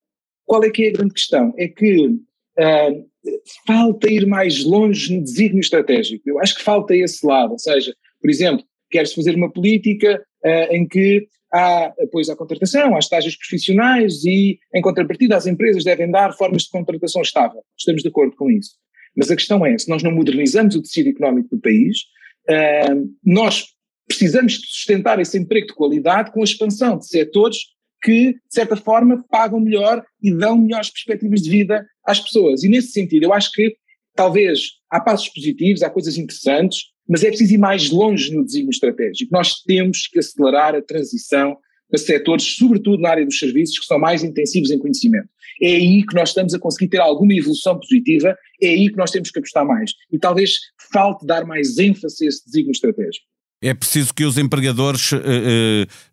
qual 0.45 0.63
é 0.63 0.69
que 0.69 0.85
é 0.85 0.89
a 0.89 0.93
grande 0.93 1.13
questão? 1.13 1.53
É 1.57 1.67
que 1.67 2.07
uh, 2.07 3.09
falta 3.65 4.11
ir 4.11 4.25
mais 4.25 4.63
longe 4.63 5.15
no 5.15 5.23
desígnio 5.23 5.61
estratégico. 5.61 6.23
Eu 6.25 6.39
acho 6.39 6.55
que 6.55 6.63
falta 6.63 6.95
esse 6.95 7.25
lado, 7.25 7.51
ou 7.51 7.59
seja, 7.59 7.93
por 8.21 8.29
exemplo, 8.29 8.65
quer-se 8.89 9.15
fazer 9.15 9.35
uma 9.35 9.51
política 9.51 10.23
uh, 10.45 10.75
em 10.75 10.87
que 10.87 11.27
há 11.51 11.85
apoio 12.01 12.31
à 12.31 12.35
contratação, 12.35 12.95
há 12.95 12.99
estágios 12.99 13.35
profissionais 13.35 14.25
e, 14.25 14.57
em 14.73 14.81
contrapartida, 14.81 15.37
as 15.37 15.45
empresas 15.45 15.83
devem 15.83 16.09
dar 16.09 16.33
formas 16.33 16.63
de 16.63 16.69
contratação 16.69 17.21
estável. 17.21 17.61
Estamos 17.77 18.01
de 18.01 18.07
acordo 18.09 18.35
com 18.35 18.49
isso. 18.49 18.71
Mas 19.15 19.29
a 19.29 19.35
questão 19.35 19.63
é, 19.63 19.77
se 19.77 19.87
nós 19.87 20.01
não 20.01 20.11
modernizamos 20.11 20.75
o 20.75 20.81
tecido 20.81 21.09
económico 21.09 21.55
do 21.55 21.61
país, 21.61 21.99
uh, 22.49 23.09
nós 23.23 23.65
precisamos 24.07 24.53
de 24.53 24.67
sustentar 24.67 25.19
esse 25.19 25.37
emprego 25.37 25.67
de 25.67 25.73
qualidade 25.73 26.31
com 26.31 26.41
a 26.41 26.43
expansão 26.43 26.97
de 26.97 27.07
setores 27.07 27.57
que, 28.03 28.33
de 28.33 28.39
certa 28.49 28.75
forma, 28.75 29.23
pagam 29.29 29.59
melhor 29.59 30.03
e 30.21 30.33
dão 30.35 30.57
melhores 30.57 30.89
perspectivas 30.89 31.41
de 31.41 31.49
vida 31.49 31.85
às 32.05 32.19
pessoas. 32.19 32.63
E 32.63 32.69
nesse 32.69 32.91
sentido, 32.91 33.23
eu 33.23 33.33
acho 33.33 33.51
que 33.51 33.75
talvez 34.13 34.73
há 34.89 34.99
passos 34.99 35.29
positivos, 35.29 35.81
há 35.81 35.89
coisas 35.89 36.17
interessantes, 36.17 36.91
mas 37.07 37.23
é 37.23 37.29
preciso 37.29 37.53
ir 37.53 37.57
mais 37.57 37.89
longe 37.89 38.33
no 38.33 38.45
desenho 38.45 38.69
estratégico. 38.69 39.31
Nós 39.31 39.61
temos 39.61 40.07
que 40.07 40.19
acelerar 40.19 40.75
a 40.75 40.81
transição 40.81 41.57
para 41.89 41.99
setores, 41.99 42.55
sobretudo 42.55 43.01
na 43.01 43.09
área 43.09 43.25
dos 43.25 43.37
serviços, 43.37 43.79
que 43.79 43.85
são 43.85 43.99
mais 43.99 44.23
intensivos 44.23 44.71
em 44.71 44.79
conhecimento. 44.79 45.29
É 45.61 45.67
aí 45.67 46.03
que 46.05 46.15
nós 46.15 46.29
estamos 46.29 46.53
a 46.53 46.59
conseguir 46.59 46.89
ter 46.89 46.99
alguma 46.99 47.33
evolução 47.33 47.79
positiva, 47.79 48.35
é 48.61 48.69
aí 48.69 48.89
que 48.89 48.97
nós 48.97 49.11
temos 49.11 49.29
que 49.29 49.39
apostar 49.39 49.65
mais. 49.65 49.91
E 50.11 50.17
talvez 50.17 50.55
falte 50.91 51.25
dar 51.25 51.45
mais 51.45 51.77
ênfase 51.77 52.25
a 52.25 52.27
esse 52.27 52.45
desenho 52.45 52.71
estratégico. 52.71 53.25
É 53.63 53.73
preciso 53.73 54.13
que 54.13 54.25
os 54.25 54.37
empregadores 54.37 55.13
uh, 55.13 55.17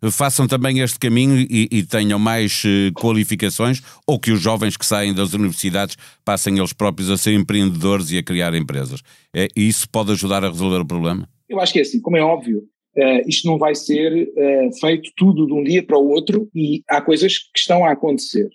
uh, 0.01 0.09
façam 0.09 0.47
também 0.47 0.79
este 0.79 0.97
caminho 0.97 1.37
e, 1.37 1.67
e 1.69 1.83
tenham 1.83 2.17
mais 2.17 2.63
uh, 2.63 2.93
qualificações 2.93 3.81
ou 4.07 4.17
que 4.17 4.31
os 4.31 4.39
jovens 4.39 4.77
que 4.77 4.85
saem 4.85 5.13
das 5.13 5.33
universidades 5.33 5.97
passem 6.23 6.57
eles 6.57 6.71
próprios 6.71 7.09
a 7.09 7.17
ser 7.17 7.33
empreendedores 7.33 8.09
e 8.09 8.17
a 8.17 8.23
criar 8.23 8.53
empresas. 8.55 9.01
É, 9.35 9.49
isso 9.53 9.85
pode 9.89 10.13
ajudar 10.13 10.45
a 10.45 10.49
resolver 10.49 10.77
o 10.77 10.85
problema? 10.85 11.27
Eu 11.49 11.59
acho 11.59 11.73
que 11.73 11.79
é 11.79 11.81
assim, 11.81 11.99
como 11.99 12.15
é 12.15 12.21
óbvio, 12.21 12.63
isto 13.27 13.45
não 13.45 13.57
vai 13.57 13.75
ser 13.75 14.29
feito 14.79 15.11
tudo 15.17 15.45
de 15.45 15.53
um 15.53 15.63
dia 15.63 15.83
para 15.83 15.97
o 15.97 16.09
outro 16.09 16.49
e 16.55 16.81
há 16.87 17.01
coisas 17.01 17.37
que 17.37 17.59
estão 17.59 17.83
a 17.83 17.91
acontecer. 17.91 18.47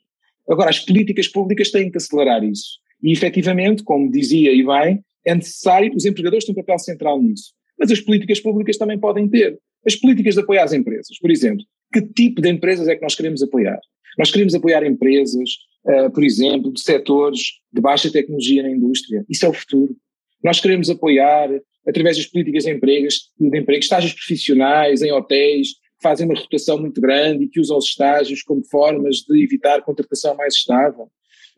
Agora, 0.49 0.71
as 0.71 0.79
políticas 0.79 1.29
públicas 1.29 1.71
têm 1.71 1.91
que 1.91 1.99
acelerar 1.99 2.43
isso. 2.43 2.79
E 3.03 3.13
efetivamente, 3.13 3.83
como 3.83 4.11
dizia 4.11 4.53
e 4.53 4.65
bem, 4.65 5.03
é 5.27 5.35
necessário, 5.35 5.95
os 5.95 6.07
empregadores 6.07 6.47
têm 6.47 6.55
um 6.55 6.57
papel 6.57 6.79
central 6.79 7.21
nisso 7.21 7.56
mas 7.79 7.91
as 7.91 8.01
políticas 8.01 8.41
públicas 8.41 8.77
também 8.77 8.99
podem 8.99 9.29
ter. 9.29 9.59
As 9.87 9.95
políticas 9.95 10.35
de 10.35 10.41
apoio 10.41 10.63
às 10.63 10.73
empresas, 10.73 11.19
por 11.21 11.31
exemplo, 11.31 11.65
que 11.93 12.03
tipo 12.03 12.41
de 12.41 12.49
empresas 12.49 12.89
é 12.89 12.97
que 12.97 13.03
nós 13.03 13.15
queremos 13.15 13.43
apoiar? 13.43 13.79
Nós 14.19 14.31
queremos 14.31 14.55
apoiar 14.55 14.85
empresas, 14.85 15.51
uh, 15.85 16.11
por 16.13 16.25
exemplo, 16.25 16.73
de 16.73 16.81
setores 16.81 17.41
de 17.73 17.81
baixa 17.81 18.11
tecnologia 18.11 18.63
na 18.63 18.71
indústria. 18.71 19.25
Isso 19.29 19.45
é 19.45 19.49
o 19.49 19.53
futuro. 19.53 19.95
Nós 20.43 20.61
queremos 20.61 20.89
apoiar, 20.89 21.49
através 21.87 22.17
das 22.17 22.27
políticas 22.27 22.65
de 22.65 22.73
emprego, 22.73 23.09
de 23.09 23.79
estágios 23.79 24.13
profissionais 24.13 25.03
em 25.03 25.13
hotéis, 25.13 25.73
que 25.73 26.03
fazem 26.03 26.27
uma 26.27 26.39
rotação 26.39 26.79
muito 26.79 27.01
grande 27.01 27.45
e 27.45 27.49
que 27.49 27.61
usam 27.61 27.79
os 27.79 27.87
estágios 27.87 28.43
como 28.43 28.65
formas 28.65 29.17
de 29.19 29.43
evitar 29.43 29.83
contratação 29.83 30.35
mais 30.35 30.55
estável. 30.55 31.09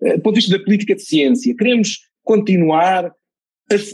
Uh, 0.02 0.16
do 0.16 0.22
ponto 0.22 0.34
de 0.34 0.40
vista 0.40 0.58
da 0.58 0.64
política 0.64 0.94
de 0.94 1.02
ciência, 1.02 1.54
queremos 1.56 1.98
continuar 2.24 3.12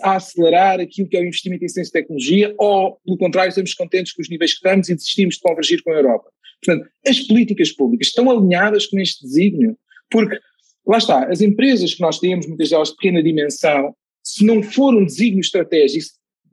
a, 0.02 0.16
acelerar 0.16 0.80
aquilo 0.80 1.08
que 1.08 1.16
é 1.16 1.20
o 1.20 1.24
investimento 1.24 1.64
em 1.64 1.68
ciência 1.68 1.90
e 1.90 1.92
tecnologia, 1.92 2.54
ou, 2.58 2.98
pelo 3.04 3.18
contrário, 3.18 3.48
estamos 3.48 3.74
contentes 3.74 4.12
com 4.12 4.22
os 4.22 4.28
níveis 4.28 4.52
que 4.52 4.58
estamos 4.58 4.88
e 4.88 4.94
desistimos 4.94 5.34
de 5.36 5.40
convergir 5.40 5.82
com 5.82 5.92
a 5.92 5.96
Europa. 5.96 6.30
Portanto, 6.64 6.88
as 7.06 7.20
políticas 7.20 7.72
públicas 7.72 8.08
estão 8.08 8.30
alinhadas 8.30 8.86
com 8.86 8.98
este 8.98 9.24
desígnio, 9.24 9.76
porque, 10.10 10.38
lá 10.86 10.98
está, 10.98 11.26
as 11.30 11.40
empresas 11.40 11.94
que 11.94 12.00
nós 12.00 12.18
temos, 12.18 12.46
muitas 12.46 12.70
delas 12.70 12.88
de 12.90 12.96
pequena 12.96 13.22
dimensão, 13.22 13.94
se 14.22 14.44
não 14.44 14.62
for 14.62 14.94
um 14.94 15.04
desígnio 15.04 15.40
estratégico, 15.40 16.06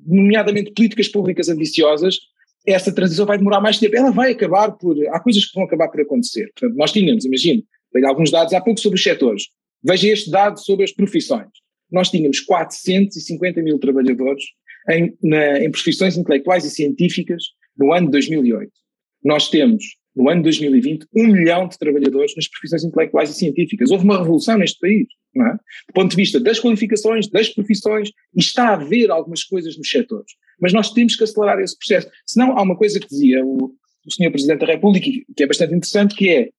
nomeadamente 0.05 0.73
políticas 0.73 1.07
públicas 1.07 1.47
ambiciosas, 1.47 2.17
essa 2.65 2.93
transição 2.93 3.25
vai 3.25 3.37
demorar 3.37 3.61
mais 3.61 3.79
tempo. 3.79 3.95
Ela 3.95 4.11
vai 4.11 4.31
acabar 4.31 4.71
por. 4.71 4.95
Há 5.09 5.19
coisas 5.19 5.45
que 5.45 5.55
vão 5.55 5.63
acabar 5.63 5.87
por 5.87 6.01
acontecer. 6.01 6.51
Portanto, 6.53 6.77
nós 6.77 6.91
tínhamos, 6.91 7.25
imagino, 7.25 7.63
alguns 8.05 8.29
dados 8.29 8.53
há 8.53 8.61
pouco 8.61 8.79
sobre 8.79 8.97
os 8.97 9.03
setores. 9.03 9.45
Veja 9.83 10.09
este 10.09 10.29
dado 10.29 10.59
sobre 10.59 10.83
as 10.83 10.91
profissões 10.91 11.49
nós 11.91 12.09
tínhamos 12.09 12.39
450 12.39 13.61
mil 13.61 13.77
trabalhadores 13.79 14.43
em, 14.89 15.15
na, 15.21 15.59
em 15.59 15.69
profissões 15.69 16.17
intelectuais 16.17 16.65
e 16.65 16.69
científicas 16.69 17.43
no 17.77 17.93
ano 17.93 18.07
de 18.07 18.11
2008. 18.13 18.71
Nós 19.23 19.49
temos, 19.49 19.83
no 20.15 20.29
ano 20.29 20.39
de 20.39 20.43
2020, 20.45 21.05
um 21.15 21.27
milhão 21.27 21.67
de 21.67 21.77
trabalhadores 21.77 22.35
nas 22.35 22.47
profissões 22.47 22.83
intelectuais 22.83 23.29
e 23.29 23.33
científicas. 23.33 23.91
Houve 23.91 24.03
uma 24.03 24.17
revolução 24.17 24.57
neste 24.57 24.79
país, 24.79 25.07
não 25.35 25.47
é? 25.47 25.53
Do 25.53 25.93
ponto 25.93 26.09
de 26.11 26.15
vista 26.15 26.39
das 26.39 26.59
qualificações, 26.59 27.29
das 27.29 27.49
profissões, 27.49 28.09
e 28.35 28.39
está 28.39 28.69
a 28.69 28.73
haver 28.73 29.11
algumas 29.11 29.43
coisas 29.43 29.77
nos 29.77 29.89
setores. 29.89 30.31
Mas 30.59 30.73
nós 30.73 30.91
temos 30.91 31.15
que 31.15 31.23
acelerar 31.23 31.59
esse 31.59 31.77
processo. 31.77 32.09
Senão, 32.25 32.57
há 32.57 32.61
uma 32.61 32.75
coisa 32.75 32.99
que 32.99 33.07
dizia 33.07 33.45
o, 33.45 33.73
o 34.05 34.11
Sr. 34.11 34.31
Presidente 34.31 34.59
da 34.59 34.67
República, 34.67 35.05
que 35.35 35.43
é 35.43 35.47
bastante 35.47 35.75
interessante, 35.75 36.15
que 36.15 36.29
é, 36.29 36.49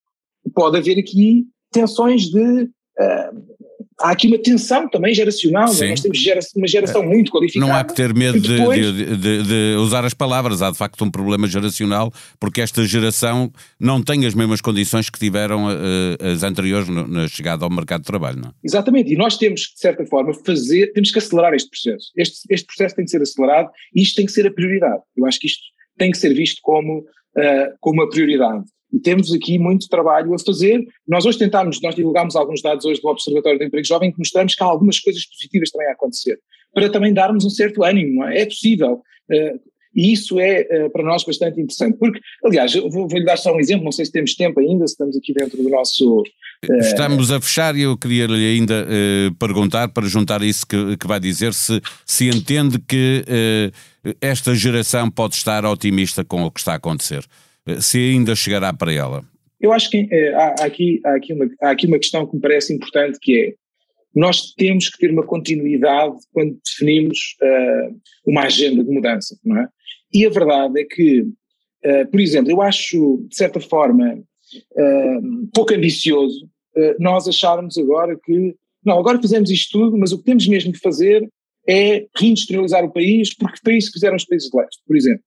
pode 0.54 0.78
haver 0.78 0.98
aqui 0.98 1.46
tensões 1.72 2.30
de 2.30 2.62
uh, 2.62 3.61
há 4.02 4.10
aqui 4.10 4.26
uma 4.26 4.38
tensão 4.38 4.88
também 4.88 5.14
geracional, 5.14 5.72
é? 5.80 5.88
nós 5.88 6.00
temos 6.00 6.18
gera 6.18 6.40
uma 6.56 6.66
geração 6.66 7.02
muito 7.02 7.30
qualificada. 7.30 7.66
Não 7.66 7.74
há 7.74 7.84
que 7.84 7.94
ter 7.94 8.12
medo 8.12 8.40
depois... 8.40 8.80
de, 8.80 9.16
de, 9.16 9.42
de, 9.42 9.76
usar 9.78 10.04
as 10.04 10.12
palavras, 10.12 10.60
há 10.60 10.70
de 10.70 10.76
facto 10.76 11.04
um 11.04 11.10
problema 11.10 11.46
geracional, 11.46 12.12
porque 12.38 12.60
esta 12.60 12.84
geração 12.84 13.50
não 13.78 14.02
tem 14.02 14.26
as 14.26 14.34
mesmas 14.34 14.60
condições 14.60 15.08
que 15.08 15.18
tiveram 15.18 15.66
uh, 15.66 16.32
as 16.32 16.42
anteriores 16.42 16.88
no, 16.88 17.06
na 17.06 17.28
chegada 17.28 17.64
ao 17.64 17.70
mercado 17.70 18.00
de 18.00 18.06
trabalho. 18.06 18.40
Não? 18.40 18.50
É? 18.50 18.52
Exatamente, 18.64 19.12
e 19.12 19.16
nós 19.16 19.36
temos 19.36 19.66
que, 19.66 19.74
de 19.74 19.80
certa 19.80 20.04
forma, 20.06 20.32
fazer, 20.44 20.92
temos 20.92 21.10
que 21.10 21.18
acelerar 21.18 21.54
este 21.54 21.70
processo. 21.70 22.12
Este, 22.16 22.40
este 22.50 22.66
processo 22.66 22.96
tem 22.96 23.04
que 23.04 23.10
ser 23.10 23.22
acelerado 23.22 23.70
e 23.94 24.02
isto 24.02 24.16
tem 24.16 24.26
que 24.26 24.32
ser 24.32 24.46
a 24.46 24.52
prioridade. 24.52 25.00
Eu 25.16 25.26
acho 25.26 25.38
que 25.38 25.46
isto 25.46 25.62
tem 25.96 26.10
que 26.10 26.18
ser 26.18 26.34
visto 26.34 26.58
como, 26.62 26.98
uh, 26.98 27.76
como 27.80 28.02
uma 28.02 28.10
prioridade. 28.10 28.64
E 28.92 29.00
temos 29.00 29.32
aqui 29.32 29.58
muito 29.58 29.88
trabalho 29.88 30.34
a 30.34 30.38
fazer. 30.38 30.84
Nós 31.08 31.24
hoje 31.24 31.38
tentámos, 31.38 31.80
nós 31.80 31.94
divulgámos 31.94 32.36
alguns 32.36 32.60
dados 32.60 32.84
hoje 32.84 33.00
do 33.00 33.08
Observatório 33.08 33.58
do 33.58 33.64
Emprego 33.64 33.86
Jovem 33.86 34.12
que 34.12 34.18
mostramos 34.18 34.54
que 34.54 34.62
há 34.62 34.66
algumas 34.66 35.00
coisas 35.00 35.24
positivas 35.24 35.70
também 35.70 35.88
a 35.88 35.92
acontecer, 35.92 36.38
para 36.74 36.90
também 36.90 37.12
darmos 37.12 37.44
um 37.44 37.50
certo 37.50 37.82
ânimo, 37.82 38.24
é? 38.24 38.42
É 38.42 38.44
possível. 38.44 39.00
Uh, 39.30 39.72
e 39.94 40.12
isso 40.12 40.40
é 40.40 40.62
uh, 40.62 40.90
para 40.90 41.04
nós 41.04 41.24
bastante 41.24 41.60
interessante. 41.60 41.96
Porque, 41.98 42.20
aliás, 42.44 42.74
vou-lhe 42.74 43.24
dar 43.24 43.36
só 43.38 43.54
um 43.54 43.60
exemplo, 43.60 43.84
não 43.84 43.92
sei 43.92 44.04
se 44.04 44.12
temos 44.12 44.34
tempo 44.34 44.60
ainda, 44.60 44.86
se 44.86 44.92
estamos 44.92 45.16
aqui 45.16 45.32
dentro 45.32 45.62
do 45.62 45.68
nosso. 45.70 46.20
Uh, 46.20 46.76
estamos 46.80 47.30
a 47.30 47.40
fechar 47.40 47.74
e 47.76 47.82
eu 47.82 47.96
queria-lhe 47.96 48.56
ainda 48.56 48.86
perguntar, 49.38 49.88
para 49.88 50.06
juntar 50.06 50.42
isso 50.42 50.66
que, 50.66 50.96
que 50.96 51.06
vai 51.06 51.18
dizer, 51.18 51.52
se, 51.54 51.80
se 52.06 52.28
entende 52.28 52.78
que 52.78 53.24
esta 54.20 54.54
geração 54.54 55.10
pode 55.10 55.34
estar 55.34 55.64
otimista 55.64 56.24
com 56.24 56.42
o 56.44 56.50
que 56.50 56.60
está 56.60 56.72
a 56.72 56.76
acontecer. 56.76 57.24
Eh, 57.66 57.80
se 57.80 57.98
ainda 57.98 58.34
chegará 58.34 58.72
para 58.72 58.92
ela? 58.92 59.24
Eu 59.60 59.72
acho 59.72 59.90
que 59.90 60.08
é, 60.10 60.34
há, 60.34 60.54
há, 60.60 60.64
aqui, 60.64 61.00
há, 61.04 61.14
aqui 61.14 61.32
uma, 61.32 61.50
há 61.62 61.70
aqui 61.70 61.86
uma 61.86 61.98
questão 61.98 62.26
que 62.26 62.34
me 62.34 62.42
parece 62.42 62.74
importante 62.74 63.18
que 63.20 63.38
é 63.38 63.54
nós 64.14 64.52
temos 64.52 64.90
que 64.90 64.98
ter 64.98 65.10
uma 65.10 65.24
continuidade 65.24 66.16
quando 66.32 66.58
definimos 66.64 67.36
uh, 67.42 67.96
uma 68.26 68.42
agenda 68.42 68.84
de 68.84 68.90
mudança, 68.90 69.38
não 69.42 69.58
é? 69.58 69.68
E 70.12 70.26
a 70.26 70.30
verdade 70.30 70.80
é 70.80 70.84
que, 70.84 71.22
uh, 71.22 72.10
por 72.10 72.20
exemplo, 72.20 72.50
eu 72.50 72.60
acho, 72.60 73.24
de 73.26 73.34
certa 73.34 73.58
forma, 73.58 74.14
uh, 74.14 75.48
pouco 75.54 75.74
ambicioso 75.74 76.48
nós 76.98 77.28
acharmos 77.28 77.76
agora 77.76 78.18
que, 78.24 78.54
não, 78.82 78.98
agora 78.98 79.20
fizemos 79.20 79.50
isto 79.50 79.78
tudo, 79.78 79.98
mas 79.98 80.10
o 80.10 80.16
que 80.16 80.24
temos 80.24 80.48
mesmo 80.48 80.72
de 80.72 80.78
fazer 80.78 81.28
é 81.68 82.06
reindustrializar 82.16 82.82
o 82.82 82.90
país, 82.90 83.34
porque 83.36 83.58
foi 83.62 83.76
isso 83.76 83.88
que 83.88 83.98
fizeram 83.98 84.16
os 84.16 84.24
países 84.24 84.48
de 84.48 84.56
leste, 84.56 84.80
por 84.86 84.96
exemplo. 84.96 85.22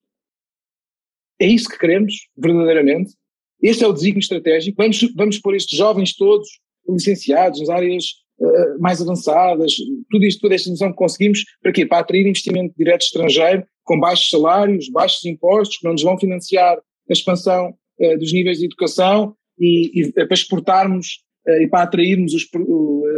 É 1.40 1.48
isso 1.48 1.70
que 1.70 1.78
queremos, 1.78 2.14
verdadeiramente? 2.38 3.14
Este 3.62 3.84
é 3.84 3.88
o 3.88 3.94
desígnio 3.94 4.20
estratégico? 4.20 4.78
Vamos, 4.78 5.14
vamos 5.16 5.40
pôr 5.40 5.56
estes 5.56 5.78
jovens 5.78 6.16
todos 6.16 6.48
licenciados 6.88 7.60
nas 7.60 7.70
áreas 7.70 8.06
uh, 8.40 8.80
mais 8.80 9.02
avançadas, 9.02 9.74
tudo 10.10 10.26
isto, 10.26 10.42
toda 10.42 10.56
esta 10.56 10.70
noção 10.70 10.92
que 10.92 10.98
conseguimos, 10.98 11.44
para 11.62 11.72
quê? 11.72 11.86
Para 11.86 12.00
atrair 12.00 12.28
investimento 12.28 12.76
direto 12.78 13.02
estrangeiro, 13.02 13.66
com 13.84 14.00
baixos 14.00 14.30
salários, 14.30 14.90
baixos 14.90 15.26
impostos, 15.26 15.78
que 15.78 15.86
não 15.86 15.94
nos 15.94 16.04
vão 16.04 16.18
financiar 16.18 16.78
a 16.78 17.14
expansão 17.14 17.74
uh, 18.00 18.18
dos 18.18 18.32
níveis 18.32 18.60
de 18.60 18.66
educação 18.66 19.36
e, 19.60 20.02
e 20.02 20.12
para 20.12 20.34
exportarmos 20.34 21.24
uh, 21.48 21.62
e 21.62 21.68
para 21.68 21.84
atrairmos 21.84 22.34
os, 22.34 22.48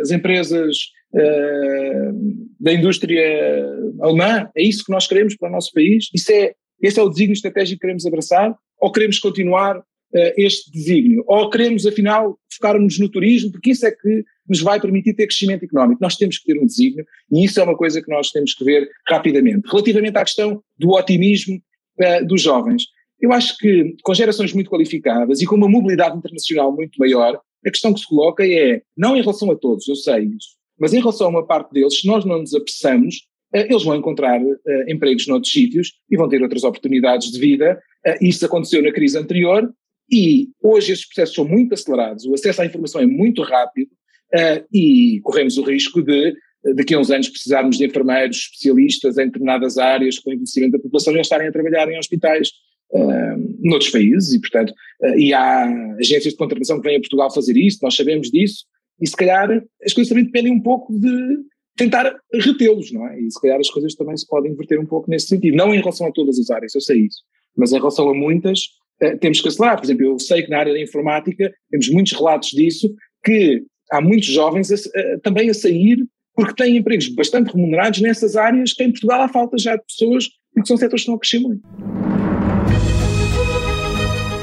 as 0.01 0.11
empresas 0.11 0.77
da 2.59 2.73
indústria 2.73 3.23
alemã? 4.01 4.49
É 4.55 4.61
isso 4.61 4.83
que 4.83 4.91
nós 4.91 5.07
queremos 5.07 5.35
para 5.37 5.47
o 5.47 5.51
nosso 5.51 5.71
país? 5.73 6.09
Isso 6.13 6.31
é, 6.33 6.53
esse 6.81 6.99
é 6.99 7.03
o 7.03 7.09
desígnio 7.09 7.33
estratégico 7.33 7.77
que 7.77 7.81
queremos 7.81 8.05
abraçar? 8.05 8.55
Ou 8.79 8.91
queremos 8.91 9.19
continuar 9.19 9.81
este 10.37 10.71
desígnio? 10.71 11.23
Ou 11.27 11.49
queremos, 11.49 11.85
afinal, 11.85 12.37
focar-nos 12.57 12.99
no 12.99 13.09
turismo, 13.09 13.51
porque 13.51 13.71
isso 13.71 13.85
é 13.85 13.91
que 13.91 14.23
nos 14.47 14.61
vai 14.61 14.79
permitir 14.79 15.13
ter 15.13 15.27
crescimento 15.27 15.63
económico. 15.63 16.01
Nós 16.01 16.15
temos 16.15 16.37
que 16.37 16.45
ter 16.45 16.59
um 16.59 16.65
desígnio 16.65 17.05
e 17.31 17.45
isso 17.45 17.59
é 17.59 17.63
uma 17.63 17.75
coisa 17.75 18.01
que 18.01 18.09
nós 18.09 18.31
temos 18.31 18.53
que 18.53 18.63
ver 18.63 18.89
rapidamente. 19.07 19.67
Relativamente 19.67 20.17
à 20.17 20.23
questão 20.23 20.61
do 20.77 20.91
otimismo 20.91 21.55
uh, 21.99 22.25
dos 22.25 22.41
jovens, 22.41 22.83
eu 23.19 23.31
acho 23.31 23.57
que 23.57 23.95
com 24.03 24.13
gerações 24.13 24.53
muito 24.53 24.69
qualificadas 24.69 25.41
e 25.41 25.45
com 25.45 25.55
uma 25.55 25.69
mobilidade 25.69 26.17
internacional 26.17 26.73
muito 26.73 26.97
maior, 26.97 27.39
a 27.65 27.71
questão 27.71 27.93
que 27.93 27.99
se 27.99 28.07
coloca 28.07 28.45
é, 28.45 28.81
não 28.95 29.17
em 29.17 29.21
relação 29.21 29.51
a 29.51 29.55
todos, 29.55 29.87
eu 29.87 29.95
sei 29.95 30.25
isso, 30.25 30.55
mas 30.79 30.93
em 30.93 30.99
relação 30.99 31.27
a 31.27 31.29
uma 31.31 31.45
parte 31.45 31.73
deles, 31.73 31.99
se 31.99 32.07
nós 32.07 32.23
não 32.23 32.39
nos 32.39 32.53
apressamos, 32.53 33.15
uh, 33.15 33.36
eles 33.53 33.83
vão 33.83 33.95
encontrar 33.95 34.41
uh, 34.41 34.57
empregos 34.87 35.27
noutros 35.27 35.51
sítios 35.51 35.93
e 36.09 36.17
vão 36.17 36.27
ter 36.27 36.41
outras 36.41 36.63
oportunidades 36.63 37.31
de 37.31 37.39
vida. 37.39 37.79
isso 38.21 38.45
aconteceu 38.45 38.81
na 38.81 38.91
crise 38.91 39.17
anterior 39.17 39.69
e 40.11 40.47
hoje 40.63 40.93
esses 40.93 41.05
processos 41.05 41.35
são 41.35 41.45
muito 41.45 41.73
acelerados, 41.73 42.25
o 42.25 42.33
acesso 42.33 42.61
à 42.61 42.65
informação 42.65 43.01
é 43.01 43.05
muito 43.05 43.41
rápido 43.41 43.89
uh, 44.33 44.65
e 44.73 45.19
corremos 45.21 45.57
o 45.57 45.63
risco 45.63 46.01
de, 46.01 46.33
daqui 46.75 46.93
a 46.93 46.99
uns 46.99 47.11
anos, 47.11 47.29
precisarmos 47.29 47.77
de 47.77 47.85
enfermeiros 47.85 48.37
especialistas 48.37 49.17
em 49.17 49.25
determinadas 49.25 49.77
áreas 49.77 50.19
com 50.19 50.31
envelhecimento 50.31 50.73
da 50.73 50.79
população 50.79 51.13
já 51.13 51.21
estarem 51.21 51.47
a 51.47 51.51
trabalhar 51.51 51.89
em 51.89 51.97
hospitais 51.97 52.49
uh, 52.91 53.57
noutros 53.59 53.91
países 53.91 54.33
e, 54.33 54.39
portanto, 54.39 54.73
uh, 55.01 55.19
e 55.19 55.33
há 55.33 55.65
agências 55.99 56.33
de 56.33 56.37
contratação 56.37 56.79
que 56.79 56.87
vêm 56.87 56.97
a 56.97 57.01
Portugal 57.01 57.33
fazer 57.33 57.57
isso, 57.57 57.79
nós 57.81 57.95
sabemos 57.95 58.29
disso, 58.29 58.65
e 59.01 59.07
se 59.07 59.15
calhar 59.15 59.49
as 59.83 59.93
coisas 59.93 60.09
também 60.09 60.25
dependem 60.25 60.53
um 60.53 60.61
pouco 60.61 60.97
de 60.97 61.37
tentar 61.77 62.13
retê-los, 62.33 62.91
não 62.91 63.07
é? 63.07 63.19
E 63.19 63.31
se 63.31 63.39
calhar 63.39 63.59
as 63.59 63.69
coisas 63.69 63.95
também 63.95 64.17
se 64.17 64.27
podem 64.27 64.51
inverter 64.51 64.79
um 64.79 64.85
pouco 64.85 65.09
nesse 65.09 65.27
sentido, 65.27 65.55
não 65.55 65.73
em 65.73 65.79
relação 65.79 66.07
a 66.07 66.11
todas 66.11 66.37
as 66.39 66.49
áreas, 66.49 66.75
eu 66.75 66.81
sei 66.81 67.05
isso, 67.05 67.19
mas 67.55 67.71
em 67.71 67.77
relação 67.77 68.09
a 68.09 68.13
muitas, 68.13 68.61
uh, 69.01 69.17
temos 69.19 69.39
que 69.39 69.47
acelerar. 69.47 69.77
Por 69.77 69.85
exemplo, 69.85 70.05
eu 70.05 70.19
sei 70.19 70.43
que 70.43 70.49
na 70.49 70.59
área 70.59 70.73
da 70.73 70.81
informática 70.81 71.53
temos 71.69 71.89
muitos 71.89 72.13
relatos 72.13 72.49
disso, 72.49 72.93
que 73.23 73.63
há 73.91 74.01
muitos 74.01 74.27
jovens 74.27 74.71
a, 74.71 74.75
a, 74.75 75.19
também 75.21 75.49
a 75.49 75.53
sair 75.53 76.05
porque 76.35 76.53
têm 76.53 76.77
empregos 76.77 77.07
bastante 77.09 77.51
remunerados 77.51 77.99
nessas 77.99 78.35
áreas 78.35 78.73
que 78.73 78.83
em 78.83 78.91
Portugal 78.91 79.21
há 79.21 79.27
falta 79.27 79.57
já 79.57 79.75
de 79.75 79.83
pessoas 79.83 80.27
porque 80.53 80.67
são 80.67 80.77
setores 80.77 81.03
que 81.03 81.11
estão 81.11 81.15
a 81.15 81.19
crescer 81.19 81.39
muito. 81.39 81.61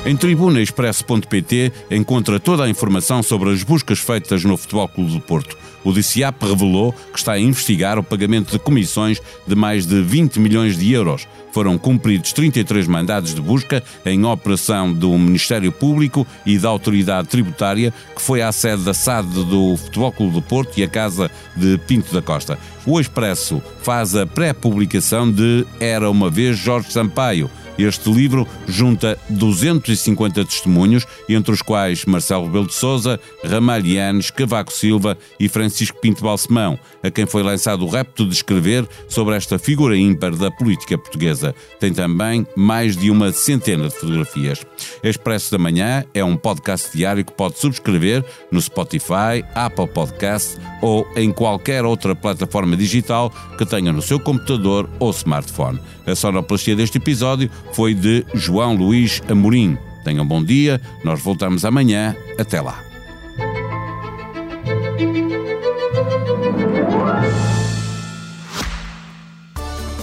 Em 0.06 0.14
tribunaexpresso.pt 0.14 1.72
encontra 1.90 2.38
toda 2.38 2.64
a 2.64 2.68
informação 2.68 3.22
sobre 3.22 3.50
as 3.50 3.62
buscas 3.62 3.98
feitas 3.98 4.44
no 4.44 4.54
Futebol 4.54 4.86
Clube 4.86 5.12
do 5.12 5.20
Porto. 5.20 5.56
O 5.82 5.92
DCAP 5.92 6.44
revelou 6.46 6.92
que 6.92 7.18
está 7.18 7.32
a 7.32 7.40
investigar 7.40 7.98
o 7.98 8.02
pagamento 8.02 8.52
de 8.52 8.58
comissões 8.58 9.18
de 9.46 9.54
mais 9.54 9.86
de 9.86 10.02
20 10.02 10.40
milhões 10.40 10.76
de 10.76 10.92
euros. 10.92 11.26
Foram 11.52 11.78
cumpridos 11.78 12.34
33 12.34 12.86
mandados 12.86 13.34
de 13.34 13.40
busca 13.40 13.82
em 14.04 14.26
operação 14.26 14.92
do 14.92 15.16
Ministério 15.16 15.72
Público 15.72 16.26
e 16.44 16.58
da 16.58 16.68
Autoridade 16.68 17.28
Tributária, 17.28 17.92
que 18.14 18.20
foi 18.20 18.42
à 18.42 18.52
sede 18.52 18.82
da 18.82 18.92
SAD 18.92 19.44
do 19.44 19.74
Futebol 19.78 20.12
Clube 20.12 20.34
do 20.34 20.42
Porto 20.42 20.76
e 20.78 20.82
a 20.82 20.88
Casa 20.88 21.30
de 21.56 21.78
Pinto 21.78 22.12
da 22.12 22.20
Costa. 22.20 22.58
O 22.84 23.00
Expresso 23.00 23.62
faz 23.82 24.14
a 24.14 24.26
pré-publicação 24.26 25.30
de 25.30 25.66
Era 25.80 26.10
uma 26.10 26.28
vez 26.28 26.58
Jorge 26.58 26.92
Sampaio 26.92 27.50
este 27.78 28.10
livro 28.10 28.46
junta 28.66 29.18
250 29.28 30.44
testemunhos, 30.44 31.06
entre 31.28 31.52
os 31.52 31.62
quais 31.62 32.04
Marcelo 32.04 32.46
Rebelo 32.46 32.66
de 32.66 32.74
Sousa, 32.74 33.20
Ramalhianes, 33.44 34.30
Cavaco 34.30 34.72
Silva 34.72 35.16
e 35.38 35.48
Francisco 35.48 35.98
Pinto 36.00 36.22
Balsemão, 36.22 36.78
a 37.02 37.10
quem 37.10 37.26
foi 37.26 37.42
lançado 37.42 37.84
o 37.84 37.88
repto 37.88 38.26
de 38.26 38.34
escrever 38.34 38.86
sobre 39.08 39.34
esta 39.36 39.58
figura 39.58 39.96
ímpar 39.96 40.34
da 40.36 40.50
política 40.50 40.96
portuguesa. 40.96 41.54
Tem 41.80 41.92
também 41.92 42.46
mais 42.56 42.96
de 42.96 43.10
uma 43.10 43.32
centena 43.32 43.88
de 43.88 43.94
fotografias. 43.94 44.64
Expresso 45.02 45.50
da 45.50 45.58
Manhã 45.58 46.04
é 46.14 46.24
um 46.24 46.36
podcast 46.36 46.96
diário 46.96 47.24
que 47.24 47.32
pode 47.32 47.58
subscrever 47.58 48.24
no 48.50 48.60
Spotify, 48.60 49.44
Apple 49.54 49.88
Podcast 49.88 50.58
ou 50.80 51.06
em 51.16 51.32
qualquer 51.32 51.84
outra 51.84 52.14
plataforma 52.14 52.76
digital 52.76 53.32
que 53.56 53.66
tenha 53.66 53.92
no 53.92 54.02
seu 54.02 54.20
computador 54.20 54.88
ou 54.98 55.10
smartphone. 55.10 55.80
A 56.06 56.14
sonoplastia 56.14 56.76
deste 56.76 56.98
episódio 56.98 57.50
foi 57.72 57.94
de 57.94 58.24
João 58.34 58.74
Luís 58.74 59.22
Amorim. 59.28 59.76
Tenham 60.04 60.26
bom 60.26 60.42
dia, 60.42 60.80
nós 61.02 61.20
voltamos 61.20 61.64
amanhã. 61.64 62.14
Até 62.38 62.60
lá. 62.60 62.82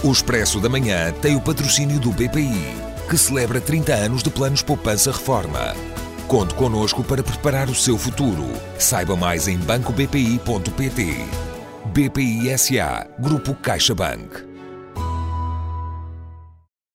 O 0.04 0.10
Expresso 0.10 0.58
da 0.58 0.68
Manhã 0.68 1.12
tem 1.22 1.36
o 1.36 1.40
patrocínio 1.40 2.00
do 2.00 2.10
BPI, 2.10 2.74
que 3.08 3.16
celebra 3.16 3.60
30 3.60 3.94
anos 3.94 4.22
de 4.22 4.30
planos 4.30 4.60
Poupança 4.60 5.12
Reforma. 5.12 5.76
Conte 6.26 6.54
connosco 6.54 7.04
para 7.04 7.22
preparar 7.22 7.68
o 7.68 7.74
seu 7.74 7.96
futuro. 7.96 8.50
Saiba 8.78 9.14
mais 9.14 9.46
em 9.46 9.58
bancobpi.pt. 9.58 11.26
BPI 11.94 12.58
SA, 12.58 13.06
Grupo 13.20 13.54
CaixaBank. 13.54 14.51